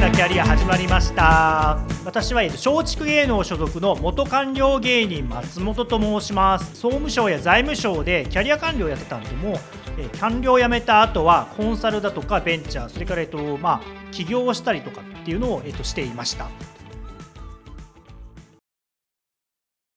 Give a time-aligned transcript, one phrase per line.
[0.00, 1.78] なキャリア始まりました。
[2.06, 6.74] 私は松竹芸能所属の元官僚芸人松本と申します。
[6.74, 9.58] 総務省や財務省でキャリア官僚やってたんでも
[10.18, 16.48] 官僚を辞めた後はコンサルだとかベンチャーそれからえっとまあ起業をしたりとかっていうのをえっとしていました。